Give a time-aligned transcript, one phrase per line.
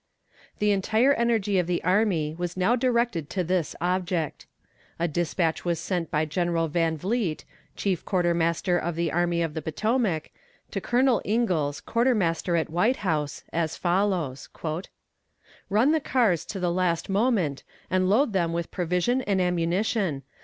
[0.57, 4.47] The entire energy of the army was now directed to this object.
[4.97, 9.61] A despatch was sent by General Van Vliet, chief quartermaster of the Army of the
[9.61, 10.31] Potomac,
[10.71, 14.49] to Colonel Ingalls, quartermaster at White House, as follows:
[15.69, 20.23] "Run the cars to the last moment, and load them with provision and ammunition.